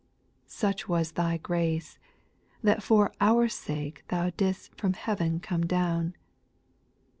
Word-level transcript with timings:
2. 0.47 0.47
Such 0.47 0.89
was 0.89 1.11
Thy 1.11 1.37
grace, 1.37 1.99
that 2.63 2.81
for 2.81 3.13
our 3.21 3.47
sake 3.47 4.03
Thou 4.07 4.31
did'st 4.31 4.73
from 4.75 4.93
heav'n 4.93 5.39
come 5.39 5.67
down. 5.67 6.15